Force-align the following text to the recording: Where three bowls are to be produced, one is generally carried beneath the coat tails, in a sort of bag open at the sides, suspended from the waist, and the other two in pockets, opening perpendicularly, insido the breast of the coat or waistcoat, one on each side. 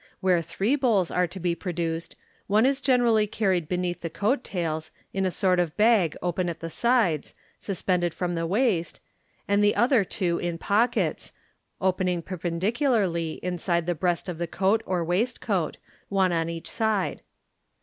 Where 0.19 0.41
three 0.41 0.75
bowls 0.75 1.11
are 1.11 1.27
to 1.27 1.39
be 1.39 1.53
produced, 1.53 2.15
one 2.47 2.65
is 2.65 2.81
generally 2.81 3.27
carried 3.27 3.67
beneath 3.69 4.01
the 4.01 4.09
coat 4.09 4.43
tails, 4.43 4.89
in 5.13 5.27
a 5.27 5.29
sort 5.29 5.59
of 5.59 5.77
bag 5.77 6.17
open 6.23 6.49
at 6.49 6.59
the 6.59 6.71
sides, 6.71 7.35
suspended 7.59 8.11
from 8.11 8.33
the 8.33 8.47
waist, 8.47 8.99
and 9.47 9.63
the 9.63 9.75
other 9.75 10.03
two 10.03 10.39
in 10.39 10.57
pockets, 10.57 11.33
opening 11.79 12.23
perpendicularly, 12.23 13.39
insido 13.43 13.85
the 13.85 13.93
breast 13.93 14.27
of 14.27 14.39
the 14.39 14.47
coat 14.47 14.81
or 14.87 15.05
waistcoat, 15.05 15.77
one 16.09 16.31
on 16.31 16.49
each 16.49 16.67
side. 16.71 17.21